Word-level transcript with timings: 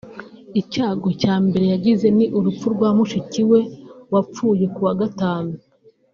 Icyago 0.61 1.07
cya 1.21 1.35
mbere 1.45 1.65
yagize 1.73 2.07
ni 2.17 2.25
urupfu 2.37 2.65
rwa 2.75 2.89
mushiki 2.97 3.41
we 3.51 3.59
wapfuye 4.13 4.65
kuwa 4.75 4.93
Gatanu 5.01 5.53